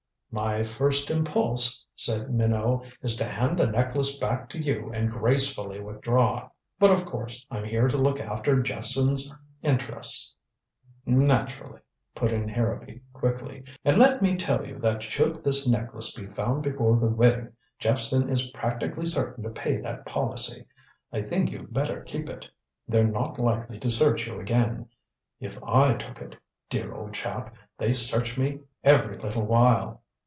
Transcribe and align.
"My 0.33 0.63
first 0.63 1.11
impulse," 1.11 1.85
said 1.97 2.33
Minot, 2.33 2.85
"is 3.01 3.17
to 3.17 3.25
hand 3.25 3.59
the 3.59 3.67
necklace 3.67 4.17
back 4.17 4.47
to 4.51 4.57
you 4.57 4.89
and 4.93 5.11
gracefully 5.11 5.81
withdraw. 5.81 6.49
But 6.79 6.89
of 6.89 7.03
course 7.05 7.45
I'm 7.51 7.65
here 7.65 7.89
to 7.89 7.97
look 7.97 8.17
after 8.17 8.61
Jephson's 8.61 9.29
interests" 9.61 10.33
"Naturally," 11.05 11.81
put 12.15 12.31
in 12.31 12.47
Harrowby 12.47 13.01
quickly. 13.11 13.65
"And 13.83 13.97
let 13.97 14.21
me 14.21 14.37
tell 14.37 14.65
you 14.65 14.79
that 14.79 15.03
should 15.03 15.43
this 15.43 15.67
necklace 15.67 16.15
be 16.15 16.27
found 16.27 16.63
before 16.63 16.95
the 16.95 17.09
wedding, 17.09 17.51
Jephson 17.77 18.29
is 18.29 18.51
practically 18.51 19.07
certain 19.07 19.43
to 19.43 19.49
pay 19.49 19.81
that 19.81 20.05
policy. 20.05 20.63
I 21.11 21.23
think 21.23 21.51
you'd 21.51 21.73
better 21.73 22.03
keep 22.03 22.29
it. 22.29 22.45
They're 22.87 23.03
not 23.03 23.37
likely 23.37 23.81
to 23.81 23.89
search 23.91 24.27
you 24.27 24.39
again. 24.39 24.87
If 25.41 25.61
I 25.61 25.95
took 25.95 26.21
it 26.21 26.37
dear 26.69 26.93
old 26.93 27.13
chap 27.13 27.53
they 27.77 27.91
search 27.91 28.37
me 28.37 28.61
every 28.81 29.17
little 29.17 29.43
while." 29.45 29.97